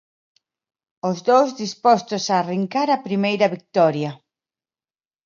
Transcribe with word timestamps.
Os 1.09 1.17
dous 1.29 1.49
dispostos 1.61 2.23
a 2.27 2.35
arrincar 2.39 2.87
a 2.91 3.03
primeira 3.07 3.51
vitoria. 3.55 4.11